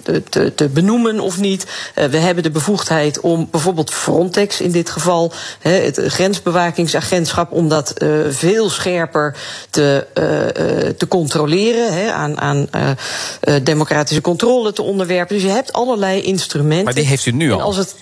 te, 0.02 0.52
te, 0.54 0.68
benoemen 0.68 1.20
of 1.20 1.38
niet. 1.38 1.66
we 1.94 2.16
hebben 2.16 2.42
de 2.42 2.50
bevoegdheid 2.50 3.20
om 3.20 3.48
bijvoorbeeld 3.50 3.90
Frontex 3.90 4.60
in 4.60 4.70
dit 4.70 4.90
geval, 4.90 5.32
he, 5.60 5.70
het 5.70 6.00
grensbewakingsagentschap, 6.06 7.52
om 7.52 7.68
dat 7.68 7.94
veel 8.28 8.70
scherper 8.70 9.36
te, 9.70 10.06
te 10.96 11.08
controleren, 11.08 12.14
aan, 12.14 12.40
aan 12.40 12.68
democratische 13.62 14.22
controle 14.22 14.72
te 14.72 14.82
onderwerpen. 14.82 15.34
Dus 15.34 15.44
je 15.44 15.50
hebt 15.62 15.76
allerlei 15.76 16.20
instrumenten. 16.20 16.84
Maar 16.84 16.94
die 16.94 17.04
heeft 17.04 17.26
u 17.26 17.30
nu 17.30 17.52
al. 17.52 17.60
als 17.60 17.76
het, 17.76 17.94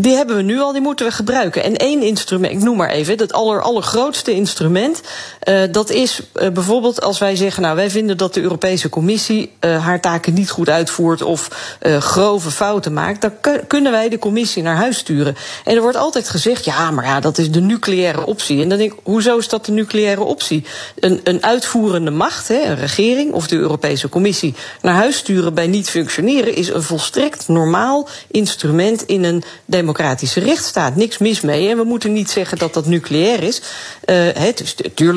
die 0.00 0.14
hebben 0.14 0.36
we 0.36 0.42
nu 0.42 0.60
al, 0.60 0.72
die 0.72 0.80
moeten 0.80 1.06
we 1.06 1.12
gebruiken. 1.12 1.62
En 1.62 1.76
één 1.76 2.02
instrument, 2.02 2.52
ik 2.52 2.62
noem 2.62 2.76
maar 2.76 2.90
even, 2.90 3.16
dat 3.16 3.32
aller, 3.32 3.62
allergrootste 3.62 4.32
instrument, 4.32 5.00
uh, 5.48 5.62
dat 5.70 5.90
is 5.90 6.20
uh, 6.34 6.48
bijvoorbeeld 6.48 7.02
als 7.02 7.18
wij 7.18 7.36
zeggen, 7.36 7.62
nou 7.62 7.76
wij 7.76 7.90
vinden 7.90 8.16
dat 8.16 8.34
de 8.34 8.40
Europese 8.40 8.88
Commissie 8.88 9.52
uh, 9.60 9.84
haar 9.84 10.00
taken 10.00 10.34
niet 10.34 10.50
goed 10.50 10.68
uitvoert 10.68 11.22
of 11.22 11.74
grove 11.98 12.50
fouten 12.50 12.92
maakt, 12.92 13.20
dan 13.20 13.32
kunnen 13.66 13.92
wij 13.92 14.08
de 14.08 14.18
Commissie 14.18 14.62
naar 14.62 14.76
huis 14.76 14.98
sturen. 14.98 15.36
En 15.64 15.74
er 15.74 15.82
wordt 15.82 15.96
altijd 15.96 16.28
gezegd, 16.28 16.64
ja, 16.64 16.90
maar 16.90 17.04
ja, 17.04 17.20
dat 17.20 17.38
is 17.38 17.50
de 17.50 17.60
nucleaire 17.60 18.26
optie. 18.26 18.62
En 18.62 18.68
dan 18.68 18.78
denk 18.78 18.92
ik, 18.92 18.98
hoezo 19.02 19.38
is 19.38 19.48
dat 19.48 19.66
de 19.66 19.72
nucleaire 19.72 20.22
optie? 20.22 20.64
Een, 20.98 21.20
een 21.24 21.42
uitvoerende 21.44 22.10
macht, 22.10 22.48
hè, 22.48 22.62
een 22.62 22.76
regering 22.76 23.32
of 23.32 23.46
de 23.46 23.56
Europese 23.56 24.08
Commissie, 24.08 24.54
naar 24.82 24.94
huis 24.94 25.16
sturen 25.16 25.54
bij 25.54 25.66
niet 25.66 25.90
functioneren, 25.90 26.54
is 26.54 26.68
een 26.68 26.82
volstrekt 26.82 27.48
normaal 27.48 28.08
instrument 28.30 29.02
in 29.02 29.24
een 29.24 29.42
democratie 29.64 29.84
democratische 29.86 30.40
rechtsstaat. 30.40 30.96
Niks 30.96 31.18
mis 31.18 31.40
mee. 31.40 31.68
En 31.68 31.76
we 31.76 31.84
moeten 31.84 32.12
niet 32.12 32.30
zeggen 32.30 32.58
dat 32.58 32.74
dat 32.74 32.86
nucleair 32.86 33.42
is. 33.42 33.62
Uh, 34.06 34.42
dus, 34.54 34.76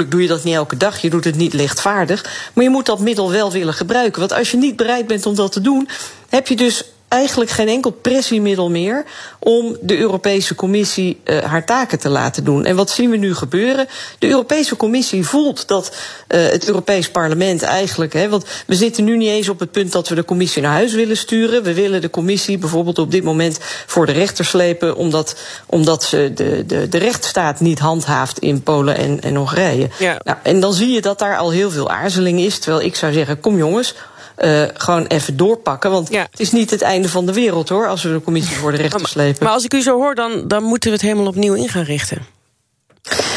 doe 0.09 0.21
je 0.21 0.27
dat 0.27 0.43
niet 0.43 0.55
elke 0.55 0.77
dag. 0.77 1.01
Je 1.01 1.09
doet 1.09 1.23
het 1.23 1.35
niet 1.35 1.53
lichtvaardig. 1.53 2.49
Maar 2.53 2.63
je 2.63 2.69
moet 2.69 2.85
dat 2.85 2.99
middel 2.99 3.31
wel 3.31 3.51
willen 3.51 3.73
gebruiken. 3.73 4.19
Want 4.19 4.33
als 4.33 4.51
je 4.51 4.57
niet 4.57 4.75
bereid 4.75 5.07
bent 5.07 5.25
om 5.25 5.35
dat 5.35 5.51
te 5.51 5.61
doen, 5.61 5.89
heb 6.29 6.47
je 6.47 6.55
dus 6.55 6.83
eigenlijk 7.09 7.49
geen 7.49 7.67
enkel 7.67 7.91
pressiemiddel 7.91 8.69
meer 8.69 9.05
om 9.39 9.77
de 9.81 9.97
Europese 9.97 10.55
Commissie 10.55 11.19
uh, 11.23 11.37
haar 11.37 11.65
taken 11.65 11.99
te 11.99 12.09
laten 12.09 12.43
doen. 12.43 12.65
En 12.65 12.75
wat 12.75 12.89
zien 12.89 13.09
we 13.09 13.17
nu 13.17 13.35
gebeuren? 13.35 13.87
De 14.19 14.27
Europese 14.27 14.75
Commissie 14.75 15.25
voelt 15.25 15.67
dat 15.67 15.95
uh, 16.27 16.41
het 16.49 16.67
Europees 16.67 17.09
Parlement 17.09 17.61
eigenlijk, 17.61 18.13
hè, 18.13 18.29
want 18.29 18.45
we 18.67 18.75
zitten 18.75 19.03
nu 19.03 19.17
niet 19.17 19.29
eens 19.29 19.49
op 19.49 19.59
het 19.59 19.71
punt 19.71 19.91
dat 19.91 20.07
we 20.07 20.15
de 20.15 20.25
Commissie 20.25 20.61
naar 20.61 20.71
huis 20.71 20.93
willen 20.93 21.17
sturen. 21.17 21.63
We 21.63 21.73
willen 21.73 22.01
de 22.01 22.09
Commissie 22.09 22.57
bijvoorbeeld 22.57 22.99
op 22.99 23.11
dit 23.11 23.23
moment 23.23 23.57
voor 23.85 24.05
de 24.05 24.11
rechter 24.11 24.45
slepen, 24.45 24.95
omdat, 24.95 25.35
omdat 25.65 26.03
ze 26.03 26.31
de, 26.35 26.65
de, 26.65 26.89
de 26.89 26.97
rechtsstaat 26.97 27.59
niet 27.59 27.79
handhaaft 27.79 28.39
in 28.39 28.63
Polen 28.63 28.97
en, 28.97 29.21
en 29.21 29.35
Hongarije. 29.35 29.89
Ja. 29.99 30.19
Nou, 30.23 30.37
en 30.43 30.59
dan 30.59 30.73
zie 30.73 30.89
je 30.89 31.01
dat 31.01 31.19
daar 31.19 31.37
al 31.37 31.51
heel 31.51 31.71
veel 31.71 31.89
aarzeling 31.89 32.39
is. 32.39 32.59
Terwijl 32.59 32.85
ik 32.85 32.95
zou 32.95 33.13
zeggen, 33.13 33.39
kom 33.39 33.57
jongens, 33.57 33.95
uh, 34.41 34.63
gewoon 34.73 35.05
even 35.05 35.37
doorpakken. 35.37 35.91
Want 35.91 36.09
ja. 36.09 36.27
het 36.31 36.39
is 36.39 36.51
niet 36.51 36.69
het 36.69 36.81
einde 36.81 37.09
van 37.09 37.25
de 37.25 37.33
wereld 37.33 37.69
hoor, 37.69 37.87
als 37.87 38.03
we 38.03 38.11
de 38.11 38.21
commissie 38.21 38.55
voor 38.55 38.71
de 38.71 38.77
rechter 38.77 39.07
slepen. 39.07 39.43
Maar 39.43 39.53
als 39.53 39.63
ik 39.63 39.73
u 39.73 39.81
zo 39.81 39.97
hoor, 39.97 40.15
dan, 40.15 40.47
dan 40.47 40.63
moeten 40.63 40.89
we 40.89 40.95
het 40.95 41.05
helemaal 41.05 41.27
opnieuw 41.27 41.53
in 41.53 41.69
gaan 41.69 41.83
richten. 41.83 42.25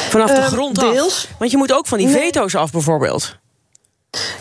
Vanaf 0.09 0.31
de 0.31 0.41
uh, 0.41 0.47
grond 0.47 0.81
deels. 0.81 1.27
af. 1.31 1.39
Want 1.39 1.51
je 1.51 1.57
moet 1.57 1.73
ook 1.73 1.87
van 1.87 1.99
die 1.99 2.09
veto's 2.09 2.55
af 2.55 2.73
bijvoorbeeld. 2.73 3.37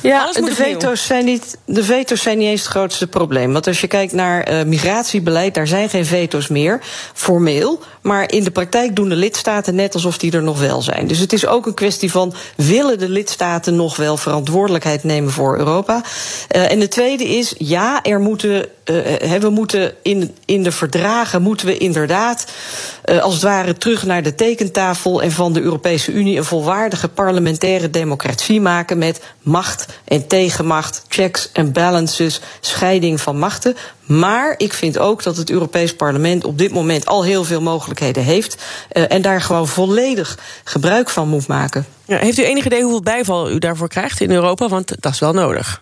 Ja, 0.02 0.32
de 0.32 0.56
veto's, 0.56 1.06
zijn 1.06 1.26
niet, 1.26 1.58
de 1.66 1.84
veto's 1.84 2.22
zijn 2.22 2.38
niet 2.38 2.48
eens 2.48 2.62
het 2.62 2.70
grootste 2.70 3.08
probleem. 3.08 3.54
Want 3.54 3.68
als 3.68 3.82
je 3.82 3.88
kijkt 3.88 4.14
naar 4.14 4.52
uh, 4.52 4.64
migratiebeleid, 4.64 5.54
daar 5.54 5.68
zijn 5.68 5.90
geen 5.90 6.06
veto's 6.06 6.48
meer, 6.48 6.80
formeel. 7.14 7.80
Maar 8.02 8.32
in 8.32 8.44
de 8.44 8.52
praktijk 8.52 8.96
doen 8.96 9.10
de 9.10 9.16
lidstaten 9.16 9.76
net 9.76 9.94
alsof 9.94 10.18
die 10.18 10.32
er 10.32 10.44
nog 10.44 10.60
wel 10.60 10.82
zijn. 10.82 11.08
Dus 11.08 11.20
het 11.20 11.34
is 11.34 11.46
ook 11.48 11.66
een 11.66 11.74
kwestie 11.74 12.12
van, 12.12 12.34
willen 12.56 13.00
de 13.00 13.10
lidstaten 13.10 13.76
nog 13.76 13.96
wel 13.96 14.18
verantwoordelijkheid 14.18 15.04
nemen 15.04 15.32
voor 15.32 15.58
Europa? 15.58 16.04
Uh, 16.56 16.72
en 16.72 16.80
de 16.80 16.88
tweede 16.88 17.24
is, 17.24 17.54
ja, 17.58 18.04
er 18.04 18.20
moeten, 18.20 18.66
uh, 18.86 19.34
we 19.40 19.50
moeten 19.50 19.94
in, 20.02 20.36
in 20.46 20.64
de 20.64 20.72
verdragen, 20.72 21.42
moeten 21.42 21.68
we 21.68 21.78
inderdaad, 21.78 22.52
als 23.22 23.34
het 23.34 23.44
ware, 23.44 23.78
terug 23.78 24.06
naar 24.06 24.24
de 24.24 24.36
tekentafel 24.36 25.22
en 25.22 25.32
van 25.32 25.54
de 25.54 25.62
Europese 25.62 26.12
Unie 26.12 26.38
een 26.38 26.44
volwaardige 26.44 27.08
parlementaire 27.08 27.90
democratie 27.90 28.62
maken 28.62 28.98
met 28.98 29.22
macht 29.42 29.86
en 30.04 30.28
tegenmacht, 30.28 31.04
checks 31.08 31.50
en 31.54 31.72
balances, 31.72 32.42
scheiding 32.60 33.22
van 33.22 33.38
machten. 33.40 33.76
Maar 34.06 34.54
ik 34.58 34.74
vind 34.74 34.98
ook 34.98 35.24
dat 35.24 35.38
het 35.38 35.50
Europees 35.50 35.96
Parlement 35.96 36.44
op 36.44 36.58
dit 36.58 36.72
moment 36.72 37.06
al 37.06 37.24
heel 37.24 37.44
veel 37.44 37.62
mogelijkheden 37.62 38.24
heeft. 38.24 38.64
Uh, 38.94 39.04
en 39.12 39.22
daar 39.22 39.42
gewoon 39.42 39.68
volledig 39.68 40.38
gebruik 40.64 41.10
van 41.10 41.28
moet 41.28 41.48
maken. 41.48 41.86
Ja, 42.06 42.18
heeft 42.18 42.38
u 42.38 42.44
enig 42.44 42.66
idee 42.66 42.82
hoeveel 42.82 43.02
bijval 43.02 43.52
u 43.52 43.60
daarvoor 43.60 43.88
krijgt 43.88 44.22
in 44.22 44.32
Europa? 44.32 44.68
Want 44.68 45.02
dat 45.02 45.14
is 45.14 45.20
wel 45.20 45.34
nodig. 45.34 45.82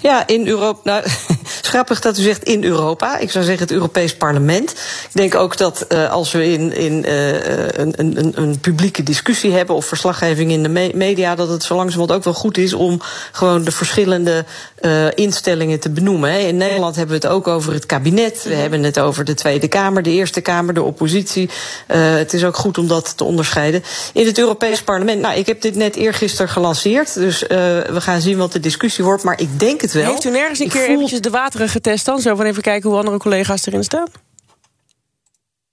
Ja, 0.00 0.26
in 0.26 0.46
Europa. 0.46 0.80
Nou, 0.84 1.04
grappig 1.70 2.00
dat 2.00 2.18
u 2.18 2.22
zegt 2.22 2.42
in 2.42 2.64
Europa. 2.64 3.18
Ik 3.18 3.30
zou 3.30 3.44
zeggen 3.44 3.62
het 3.62 3.72
Europees 3.72 4.16
Parlement. 4.16 4.70
Ik 4.70 5.10
denk 5.12 5.34
ook 5.34 5.56
dat 5.56 5.86
uh, 5.88 6.10
als 6.10 6.32
we 6.32 6.52
in, 6.52 6.72
in 6.72 7.04
uh, 7.08 7.32
een, 7.68 7.92
een, 7.96 8.32
een, 8.34 8.58
publieke 8.60 9.02
discussie 9.02 9.52
hebben 9.52 9.76
of 9.76 9.86
verslaggeving 9.86 10.50
in 10.50 10.62
de 10.62 10.68
me 10.68 10.90
media, 10.94 11.34
dat 11.34 11.48
het 11.48 11.62
zo 11.62 11.74
langzamerhand 11.74 12.18
ook 12.18 12.24
wel 12.24 12.34
goed 12.34 12.58
is 12.58 12.72
om 12.72 13.00
gewoon 13.32 13.64
de 13.64 13.72
verschillende 13.72 14.44
uh, 14.80 15.06
instellingen 15.14 15.80
te 15.80 15.90
benoemen. 15.90 16.32
Hè. 16.32 16.38
In 16.38 16.56
Nederland 16.56 16.96
hebben 16.96 17.20
we 17.20 17.26
het 17.26 17.34
ook 17.36 17.48
over 17.48 17.72
het 17.72 17.86
kabinet. 17.86 18.42
We 18.42 18.54
hebben 18.54 18.82
het 18.82 18.98
over 18.98 19.24
de 19.24 19.34
Tweede 19.34 19.68
Kamer, 19.68 20.02
de 20.02 20.10
Eerste 20.10 20.40
Kamer, 20.40 20.74
de 20.74 20.82
oppositie. 20.82 21.50
het 21.86 22.32
is 22.32 22.44
ook 22.44 22.56
goed 22.56 22.78
om 22.78 22.88
dat 22.88 23.16
te 23.16 23.24
onderscheiden. 23.24 23.82
In 24.12 24.26
het 24.26 24.38
Europees 24.38 24.82
Parlement, 24.82 25.20
nou, 25.20 25.38
ik 25.38 25.46
heb 25.46 25.60
dit 25.60 25.74
net 25.74 25.96
eergisteren 25.96 26.48
gelanceerd. 26.50 27.14
Dus 27.14 27.40
we 27.40 28.00
gaan 28.00 28.20
zien 28.20 28.38
wat 28.38 28.52
de 28.52 28.60
discussie 28.60 29.04
wordt. 29.04 29.22
Maar 29.22 29.40
ik 29.40 29.58
denk 29.58 29.80
het 29.80 29.89
wel. 29.92 30.10
Heeft 30.10 30.24
u 30.24 30.30
nergens 30.30 30.58
een 30.58 30.68
keer 30.68 30.84
voel... 30.84 30.94
eventjes 30.94 31.20
de 31.20 31.30
water 31.30 31.68
getest 31.68 32.04
dan? 32.04 32.20
Zo 32.20 32.34
van 32.34 32.46
even 32.46 32.62
kijken 32.62 32.90
hoe 32.90 32.98
andere 32.98 33.18
collega's 33.18 33.66
erin 33.66 33.84
staan? 33.84 34.08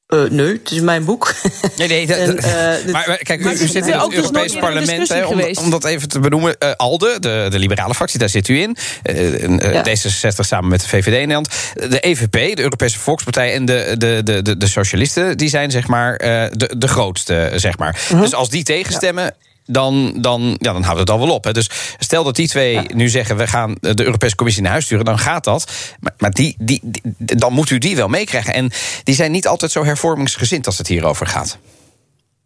Uh, 0.07 0.29
nee, 0.29 0.47
het 0.47 0.71
is 0.71 0.79
mijn 0.79 1.05
boek. 1.05 1.33
Nee, 1.77 1.87
nee. 1.87 2.07
Dat, 2.07 2.17
en, 2.17 2.35
uh, 2.37 2.93
maar 2.93 3.17
kijk, 3.17 3.45
u, 3.45 3.49
u 3.49 3.55
zit 3.55 3.87
in 3.87 3.93
het 3.93 4.13
Europees 4.13 4.53
Parlement, 4.53 5.09
hè, 5.09 5.25
om, 5.25 5.41
om, 5.59 5.69
dat 5.69 5.85
even 5.85 6.09
te 6.09 6.19
benoemen. 6.19 6.55
Uh, 6.59 6.71
ALDE, 6.71 7.17
de, 7.19 7.47
de 7.49 7.59
liberale 7.59 7.93
fractie, 7.93 8.19
daar 8.19 8.29
zit 8.29 8.47
u 8.47 8.61
in. 8.61 8.77
Ja. 9.03 9.83
D66 9.83 10.39
samen 10.39 10.69
met 10.69 10.81
de 10.81 10.87
VVD 10.87 11.05
in 11.05 11.11
Nederland. 11.13 11.49
De 11.73 11.99
EVP, 11.99 12.55
de 12.55 12.61
Europese 12.61 12.99
Volkspartij 12.99 13.53
en 13.53 13.65
de, 13.65 13.95
de, 13.97 14.21
de, 14.23 14.41
de, 14.41 14.57
de 14.57 14.67
Socialisten... 14.67 15.37
die 15.37 15.49
zijn 15.49 15.71
zeg 15.71 15.87
maar 15.87 16.17
de, 16.17 16.75
de 16.77 16.87
grootste, 16.87 17.51
zeg 17.55 17.77
maar. 17.77 17.99
-huh. 18.07 18.21
Dus 18.21 18.33
als 18.33 18.49
die 18.49 18.63
tegenstemmen... 18.63 19.35
Dan, 19.69 20.13
dan, 20.21 20.55
ja, 20.59 20.73
dan 20.73 20.83
houdt 20.83 20.99
het 20.99 21.09
al 21.09 21.19
wel 21.19 21.29
op. 21.29 21.43
Hè. 21.43 21.51
Dus 21.51 21.69
stel 21.97 22.23
dat 22.23 22.35
die 22.35 22.47
twee 22.47 22.73
ja. 22.73 22.83
nu 22.93 23.09
zeggen... 23.09 23.37
we 23.37 23.47
gaan 23.47 23.75
de 23.79 24.05
Europese 24.05 24.35
Commissie 24.35 24.63
naar 24.63 24.71
huis 24.71 24.85
sturen, 24.85 25.05
dan 25.05 25.19
gaat 25.19 25.43
dat. 25.43 25.71
Maar, 25.99 26.13
maar 26.17 26.31
die, 26.31 26.55
die, 26.59 26.79
die, 26.83 27.01
dan 27.17 27.53
moet 27.53 27.69
u 27.69 27.77
die 27.77 27.95
wel 27.95 28.07
meekrijgen. 28.07 28.53
En 28.53 28.71
die 29.03 29.15
zijn 29.15 29.31
niet 29.31 29.47
altijd 29.47 29.71
zo 29.71 29.83
hervormingsgezind 29.83 30.65
als 30.65 30.77
het 30.77 30.87
hierover 30.87 31.27
gaat. 31.27 31.57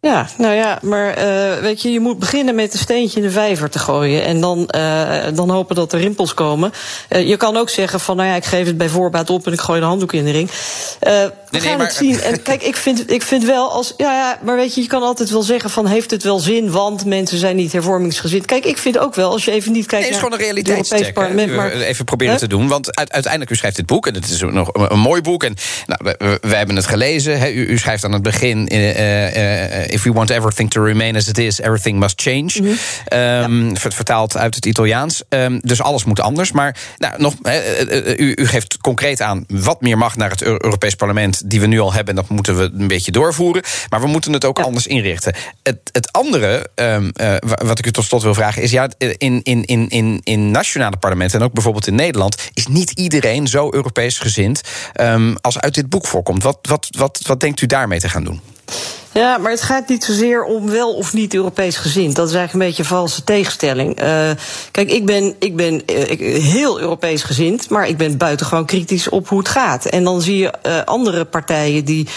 Ja, 0.06 0.28
nou 0.38 0.54
ja, 0.54 0.78
maar 0.82 1.18
uh, 1.18 1.58
weet 1.58 1.82
je, 1.82 1.92
je 1.92 2.00
moet 2.00 2.18
beginnen 2.18 2.54
met 2.54 2.72
een 2.72 2.78
steentje 2.78 3.20
in 3.20 3.26
de 3.26 3.30
vijver 3.30 3.70
te 3.70 3.78
gooien. 3.78 4.24
En 4.24 4.40
dan, 4.40 4.68
uh, 4.76 5.24
dan 5.34 5.50
hopen 5.50 5.76
dat 5.76 5.92
er 5.92 6.00
rimpels 6.00 6.34
komen. 6.34 6.72
Uh, 7.10 7.28
je 7.28 7.36
kan 7.36 7.56
ook 7.56 7.68
zeggen 7.68 8.00
van, 8.00 8.16
nou 8.16 8.28
ja, 8.28 8.34
ik 8.34 8.44
geef 8.44 8.66
het 8.66 8.76
bij 8.76 8.88
voorbaat 8.88 9.30
op 9.30 9.46
en 9.46 9.52
ik 9.52 9.60
gooi 9.60 9.80
de 9.80 9.86
handdoek 9.86 10.12
in 10.12 10.24
de 10.24 10.30
ring. 10.30 10.50
we 11.00 11.06
nee, 11.06 11.32
gaan 11.50 11.62
nee, 11.62 11.76
maar... 11.76 11.86
het 11.86 11.94
zien. 11.94 12.20
En 12.20 12.42
kijk, 12.42 12.62
ik 12.62 12.76
vind, 12.76 13.10
ik 13.10 13.22
vind 13.22 13.44
wel 13.44 13.70
als. 13.70 13.94
Ja, 13.96 14.12
ja, 14.12 14.38
maar 14.42 14.56
weet 14.56 14.74
je, 14.74 14.80
je 14.80 14.86
kan 14.86 15.02
altijd 15.02 15.30
wel 15.30 15.42
zeggen 15.42 15.70
van, 15.70 15.86
heeft 15.86 16.10
het 16.10 16.22
wel 16.22 16.38
zin, 16.38 16.70
want 16.70 17.04
mensen 17.04 17.38
zijn 17.38 17.56
niet 17.56 17.72
hervormingsgezind. 17.72 18.46
Kijk, 18.46 18.64
ik 18.64 18.78
vind 18.78 18.98
ook 18.98 19.14
wel, 19.14 19.30
als 19.30 19.44
je 19.44 19.50
even 19.50 19.72
niet 19.72 19.86
kijkt. 19.86 20.04
Nee, 20.04 20.14
het 20.14 20.22
is 20.22 20.28
gewoon 20.28 20.32
een. 20.32 21.12
Parlement, 21.12 21.54
maar, 21.54 21.72
even 21.72 22.04
proberen 22.04 22.36
te 22.36 22.48
doen. 22.48 22.68
Want 22.68 22.96
uiteindelijk, 22.96 23.50
u 23.50 23.56
schrijft 23.56 23.76
dit 23.76 23.86
boek, 23.86 24.06
en 24.06 24.14
het 24.14 24.30
is 24.30 24.40
nog 24.40 24.68
een, 24.72 24.98
mooi 24.98 25.20
boek. 25.20 25.44
En 25.44 25.54
nou, 25.86 26.14
hebben 26.46 26.76
het 26.76 26.86
gelezen. 26.86 27.38
Hè, 27.38 27.50
u, 27.50 27.66
u, 27.66 27.78
schrijft 27.78 28.04
aan 28.04 28.12
het 28.12 28.22
begin. 28.22 28.68
If 29.92 30.02
we 30.02 30.12
want 30.12 30.30
everything 30.30 30.70
to 30.70 30.84
remain 30.84 31.16
as 31.16 31.28
it 31.28 31.38
is, 31.38 31.60
everything 31.60 31.98
must 31.98 32.22
change. 32.22 32.50
Mm 32.60 32.66
-hmm. 32.66 33.18
um, 33.18 33.68
ja. 33.68 33.90
Vertaald 33.90 34.36
uit 34.36 34.54
het 34.54 34.66
Italiaans. 34.66 35.22
Um, 35.28 35.60
dus 35.62 35.82
alles 35.82 36.04
moet 36.04 36.20
anders. 36.20 36.52
Maar 36.52 36.76
nou, 36.98 37.14
nog, 37.18 37.34
uh, 37.42 38.18
u, 38.18 38.32
u, 38.36 38.46
geeft 38.46 38.76
concreet 38.76 39.20
aan 39.20 39.44
wat 39.48 39.80
meer 39.80 39.98
macht 39.98 40.16
naar 40.16 40.30
het 40.30 40.42
Europees 40.42 40.94
Parlement, 40.94 41.50
die 41.50 41.60
we 41.60 41.66
nu 41.66 41.80
al 41.80 41.92
hebben. 41.92 42.14
Dat 42.14 42.28
moeten 42.28 42.56
we 42.56 42.70
een 42.78 42.88
beetje 42.88 43.12
doorvoeren. 43.12 43.62
Maar 43.88 44.00
we 44.00 44.06
moeten 44.06 44.32
het 44.32 44.44
ook 44.44 44.58
ja. 44.58 44.64
anders 44.64 44.86
inrichten. 44.86 45.34
Het, 45.62 45.78
het 45.92 46.12
andere, 46.12 46.68
um, 46.74 47.10
uh, 47.20 47.34
wat 47.40 47.78
ik 47.78 47.86
u 47.86 47.90
tot 47.90 48.04
slot 48.04 48.22
wil 48.22 48.34
vragen, 48.34 48.62
is 48.62 48.70
ja, 48.70 48.88
in, 48.98 49.42
in, 49.42 49.64
in, 49.64 49.88
in, 49.88 50.20
in 50.24 50.50
nationale 50.50 50.96
parlementen 50.96 51.40
en 51.40 51.46
ook 51.46 51.52
bijvoorbeeld 51.52 51.86
in 51.86 51.94
Nederland, 51.94 52.36
is 52.52 52.66
niet 52.66 52.90
iedereen 52.90 53.46
zo 53.46 53.68
Europees 53.72 54.18
gezind 54.18 54.60
als 55.40 55.58
uit 55.58 55.74
dit 55.74 55.88
boek 55.88 56.06
voorkomt. 56.06 56.42
Wat, 56.42 56.58
wat, 56.62 56.88
wat, 56.90 57.20
wat 57.26 57.40
denkt 57.40 57.60
u 57.60 57.66
daarmee 57.66 58.00
te 58.00 58.08
gaan 58.08 58.24
doen? 58.24 58.40
Ja, 59.12 59.38
maar 59.38 59.50
het 59.50 59.62
gaat 59.62 59.88
niet 59.88 60.04
zozeer 60.04 60.44
om 60.44 60.70
wel 60.70 60.94
of 60.94 61.12
niet 61.12 61.34
Europees 61.34 61.76
gezind. 61.76 62.16
Dat 62.16 62.28
is 62.28 62.34
eigenlijk 62.34 62.52
een 62.52 62.70
beetje 62.70 62.82
een 62.82 62.98
valse 62.98 63.24
tegenstelling. 63.24 64.02
Uh, 64.02 64.30
kijk, 64.70 64.90
ik 64.90 65.06
ben, 65.06 65.34
ik 65.38 65.56
ben 65.56 65.74
uh, 65.74 66.42
heel 66.42 66.80
Europees 66.80 67.22
gezind, 67.22 67.68
maar 67.68 67.88
ik 67.88 67.96
ben 67.96 68.16
buitengewoon 68.16 68.66
kritisch 68.66 69.08
op 69.08 69.28
hoe 69.28 69.38
het 69.38 69.48
gaat. 69.48 69.84
En 69.84 70.04
dan 70.04 70.22
zie 70.22 70.36
je 70.36 70.52
uh, 70.66 70.82
andere 70.84 71.24
partijen 71.24 71.84
die, 71.84 72.08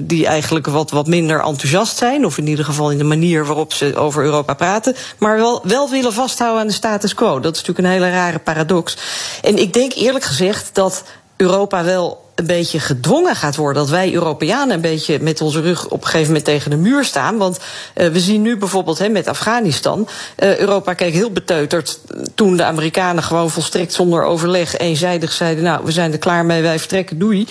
die 0.00 0.26
eigenlijk 0.26 0.66
wat, 0.66 0.90
wat 0.90 1.06
minder 1.06 1.40
enthousiast 1.40 1.96
zijn, 1.96 2.24
of 2.24 2.38
in 2.38 2.48
ieder 2.48 2.64
geval 2.64 2.90
in 2.90 2.98
de 2.98 3.04
manier 3.04 3.46
waarop 3.46 3.72
ze 3.72 3.96
over 3.96 4.24
Europa 4.24 4.54
praten, 4.54 4.96
maar 5.18 5.36
wel, 5.36 5.60
wel 5.64 5.90
willen 5.90 6.12
vasthouden 6.12 6.60
aan 6.60 6.66
de 6.66 6.72
status 6.72 7.14
quo. 7.14 7.40
Dat 7.40 7.54
is 7.54 7.62
natuurlijk 7.62 7.78
een 7.78 7.92
hele 7.92 8.10
rare 8.10 8.38
paradox. 8.38 8.96
En 9.42 9.58
ik 9.58 9.72
denk 9.72 9.92
eerlijk 9.92 10.24
gezegd 10.24 10.70
dat 10.72 11.04
Europa 11.36 11.84
wel 11.84 12.23
een 12.34 12.46
beetje 12.46 12.80
gedwongen 12.80 13.36
gaat 13.36 13.56
worden. 13.56 13.82
Dat 13.82 13.90
wij 13.90 14.12
Europeanen 14.12 14.74
een 14.74 14.80
beetje 14.80 15.18
met 15.20 15.40
onze 15.40 15.60
rug 15.60 15.84
op 15.88 16.00
een 16.00 16.06
gegeven 16.06 16.26
moment 16.26 16.44
tegen 16.44 16.70
de 16.70 16.76
muur 16.76 17.04
staan. 17.04 17.36
Want 17.36 17.58
uh, 17.96 18.08
we 18.08 18.20
zien 18.20 18.42
nu 18.42 18.56
bijvoorbeeld 18.56 19.08
met 19.08 19.28
Afghanistan. 19.28 20.08
Uh, 20.38 20.58
Europa 20.58 20.94
keek 20.94 21.12
heel 21.12 21.30
beteuterd 21.30 22.00
toen 22.34 22.56
de 22.56 22.64
Amerikanen 22.64 23.22
gewoon 23.22 23.50
volstrekt 23.50 23.92
zonder 23.92 24.22
overleg 24.22 24.76
eenzijdig 24.76 25.32
zeiden: 25.32 25.64
Nou, 25.64 25.84
we 25.84 25.92
zijn 25.92 26.12
er 26.12 26.18
klaar 26.18 26.44
mee, 26.44 26.62
wij 26.62 26.78
vertrekken, 26.78 27.18
doei. 27.18 27.46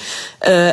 Uh, 0.47 0.67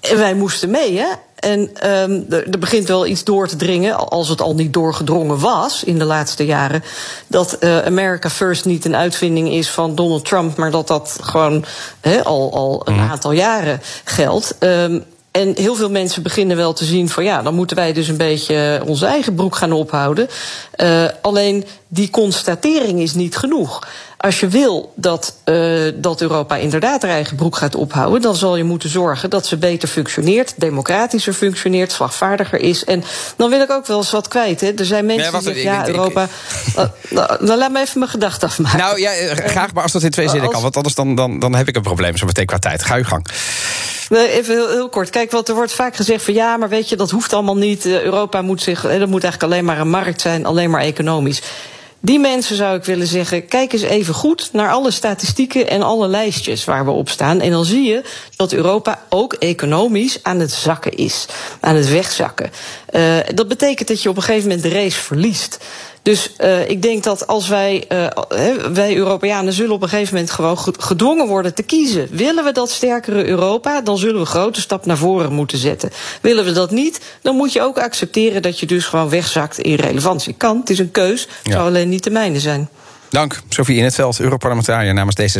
en 0.00 0.16
wij 0.16 0.34
moesten 0.34 0.70
mee, 0.70 0.98
hè? 0.98 1.08
En 1.38 1.60
um, 1.90 2.26
er 2.28 2.58
begint 2.58 2.88
wel 2.88 3.06
iets 3.06 3.24
door 3.24 3.48
te 3.48 3.56
dringen, 3.56 4.08
als 4.08 4.28
het 4.28 4.40
al 4.40 4.54
niet 4.54 4.72
doorgedrongen 4.72 5.38
was 5.38 5.84
in 5.84 5.98
de 5.98 6.04
laatste 6.04 6.44
jaren, 6.44 6.82
dat 7.26 7.56
uh, 7.60 7.78
America 7.78 8.30
First 8.30 8.64
niet 8.64 8.84
een 8.84 8.96
uitvinding 8.96 9.52
is 9.52 9.70
van 9.70 9.94
Donald 9.94 10.24
Trump, 10.24 10.56
maar 10.56 10.70
dat 10.70 10.86
dat 10.86 11.18
gewoon 11.22 11.64
he, 12.00 12.24
al, 12.24 12.52
al 12.52 12.82
een 12.84 12.94
mm. 12.94 13.10
aantal 13.10 13.32
jaren 13.32 13.80
geldt. 14.04 14.56
Um, 14.58 15.04
en 15.38 15.52
heel 15.56 15.74
veel 15.74 15.90
mensen 15.90 16.22
beginnen 16.22 16.56
wel 16.56 16.72
te 16.72 16.84
zien 16.84 17.08
van 17.08 17.24
ja, 17.24 17.42
dan 17.42 17.54
moeten 17.54 17.76
wij 17.76 17.92
dus 17.92 18.08
een 18.08 18.16
beetje 18.16 18.82
onze 18.86 19.06
eigen 19.06 19.34
broek 19.34 19.56
gaan 19.56 19.72
ophouden. 19.72 20.28
Uh, 20.76 21.04
alleen 21.22 21.64
die 21.88 22.10
constatering 22.10 23.00
is 23.00 23.14
niet 23.14 23.36
genoeg. 23.36 23.88
Als 24.16 24.40
je 24.40 24.48
wil 24.48 24.92
dat, 24.96 25.34
uh, 25.44 25.92
dat 25.94 26.20
Europa 26.20 26.56
inderdaad 26.56 27.02
haar 27.02 27.10
eigen 27.10 27.36
broek 27.36 27.56
gaat 27.56 27.74
ophouden, 27.74 28.20
dan 28.20 28.36
zal 28.36 28.56
je 28.56 28.64
moeten 28.64 28.88
zorgen 28.88 29.30
dat 29.30 29.46
ze 29.46 29.56
beter 29.56 29.88
functioneert, 29.88 30.54
democratischer 30.56 31.32
functioneert, 31.32 31.92
slagvaardiger 31.92 32.60
is. 32.60 32.84
En 32.84 33.04
dan 33.36 33.50
wil 33.50 33.60
ik 33.60 33.70
ook 33.70 33.86
wel 33.86 33.98
eens 33.98 34.10
wat 34.10 34.28
kwijt. 34.28 34.60
Hè. 34.60 34.72
Er 34.72 34.84
zijn 34.84 35.06
mensen 35.06 35.32
die 35.32 35.42
zeggen, 35.42 35.62
ja, 35.62 35.88
Europa. 35.88 36.28
Uh, 36.76 36.84
nou, 37.10 37.46
dan 37.46 37.58
laat 37.58 37.70
me 37.70 37.80
even 37.80 37.98
mijn 37.98 38.10
gedachten 38.10 38.48
afmaken. 38.48 38.78
Nou 38.78 39.00
ja, 39.00 39.10
graag, 39.34 39.72
maar 39.72 39.82
als 39.82 39.92
dat 39.92 40.02
in 40.02 40.10
twee 40.10 40.28
zinnen 40.28 40.50
kan, 40.50 40.62
want 40.62 40.76
anders 40.76 40.94
dan, 40.94 41.14
dan, 41.14 41.38
dan 41.38 41.54
heb 41.54 41.68
ik 41.68 41.76
een 41.76 41.82
probleem 41.82 42.16
zo 42.16 42.26
meteen 42.26 42.46
qua 42.46 42.58
tijd. 42.58 42.84
Ga 42.84 42.96
je 42.96 43.04
gang. 43.04 43.26
Even 44.10 44.70
heel, 44.70 44.88
kort. 44.88 45.10
Kijk, 45.10 45.30
wat 45.30 45.48
er 45.48 45.54
wordt 45.54 45.72
vaak 45.72 45.96
gezegd 45.96 46.24
van 46.24 46.34
ja, 46.34 46.56
maar 46.56 46.68
weet 46.68 46.88
je, 46.88 46.96
dat 46.96 47.10
hoeft 47.10 47.32
allemaal 47.32 47.56
niet. 47.56 47.86
Europa 47.86 48.42
moet 48.42 48.62
zich, 48.62 48.80
dat 48.80 49.08
moet 49.08 49.24
eigenlijk 49.24 49.42
alleen 49.42 49.64
maar 49.64 49.80
een 49.80 49.90
markt 49.90 50.20
zijn, 50.20 50.46
alleen 50.46 50.70
maar 50.70 50.80
economisch. 50.80 51.42
Die 52.00 52.18
mensen 52.18 52.56
zou 52.56 52.76
ik 52.76 52.84
willen 52.84 53.06
zeggen, 53.06 53.46
kijk 53.46 53.72
eens 53.72 53.82
even 53.82 54.14
goed 54.14 54.48
naar 54.52 54.70
alle 54.70 54.90
statistieken 54.90 55.68
en 55.68 55.82
alle 55.82 56.08
lijstjes 56.08 56.64
waar 56.64 56.84
we 56.84 56.90
op 56.90 57.08
staan. 57.08 57.40
En 57.40 57.50
dan 57.50 57.64
zie 57.64 57.82
je 57.82 58.02
dat 58.36 58.52
Europa 58.52 59.02
ook 59.08 59.32
economisch 59.32 60.18
aan 60.22 60.40
het 60.40 60.52
zakken 60.52 60.96
is, 60.96 61.26
aan 61.60 61.74
het 61.74 61.90
wegzakken. 61.90 62.50
Uh, 62.92 63.16
dat 63.34 63.48
betekent 63.48 63.88
dat 63.88 64.02
je 64.02 64.08
op 64.08 64.16
een 64.16 64.22
gegeven 64.22 64.48
moment 64.48 64.62
de 64.62 64.68
race 64.68 64.98
verliest. 64.98 65.58
Dus 66.02 66.34
uh, 66.40 66.70
ik 66.70 66.82
denk 66.82 67.04
dat 67.04 67.26
als 67.26 67.48
wij, 67.48 67.84
uh, 67.92 68.06
wij 68.72 68.96
Europeanen 68.96 69.52
zullen 69.52 69.74
op 69.74 69.82
een 69.82 69.88
gegeven 69.88 70.14
moment 70.14 70.30
gewoon 70.32 70.58
gedwongen 70.78 71.26
worden 71.26 71.54
te 71.54 71.62
kiezen. 71.62 72.08
Willen 72.10 72.44
we 72.44 72.52
dat 72.52 72.70
sterkere 72.70 73.24
Europa, 73.24 73.80
dan 73.80 73.98
zullen 73.98 74.14
we 74.14 74.20
een 74.20 74.26
grote 74.26 74.60
stap 74.60 74.86
naar 74.86 74.96
voren 74.96 75.32
moeten 75.32 75.58
zetten. 75.58 75.90
Willen 76.20 76.44
we 76.44 76.52
dat 76.52 76.70
niet, 76.70 77.00
dan 77.22 77.36
moet 77.36 77.52
je 77.52 77.62
ook 77.62 77.78
accepteren 77.78 78.42
dat 78.42 78.60
je 78.60 78.66
dus 78.66 78.84
gewoon 78.84 79.08
wegzakt 79.08 79.58
in 79.58 79.74
relevantie. 79.74 80.34
Kan, 80.36 80.60
het 80.60 80.70
is 80.70 80.78
een 80.78 80.90
keus, 80.90 81.28
ja. 81.42 81.52
zou 81.52 81.66
alleen 81.66 81.88
niet 81.88 82.04
de 82.04 82.10
mijne 82.10 82.40
zijn. 82.40 82.68
Dank, 83.10 83.40
Sofie 83.48 83.76
In 83.76 83.84
het 83.84 83.94
Veld, 83.94 84.20
Europarlementariër 84.20 84.94
namens 84.94 85.14
deze. 85.14 85.36